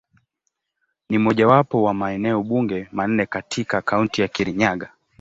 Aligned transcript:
Ni 1.09 1.17
mojawapo 1.17 1.83
wa 1.83 1.93
maeneo 1.93 2.43
bunge 2.43 2.87
manne 2.91 3.25
katika 3.25 3.81
Kaunti 3.81 4.21
ya 4.21 4.27
Kirinyaga. 4.27 4.93